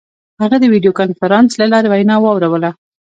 هغه 0.41 0.57
د 0.61 0.65
ویډیو 0.73 0.97
کنفرانس 1.01 1.51
له 1.61 1.65
لارې 1.71 1.87
وینا 1.89 2.15
واوروله. 2.21 2.69